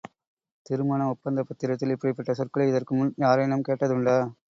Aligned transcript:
திருமண 0.65 1.01
ஒப்பந்தப் 1.09 1.47
பத்திரத்தில் 1.49 1.93
இப்படிப்பட்ட 1.95 2.33
சொற்களை 2.33 2.67
இதற்கு 2.67 2.95
முன் 2.95 3.13
யாரேனும் 3.19 3.67
கேட்டதுன்டா? 3.69 4.17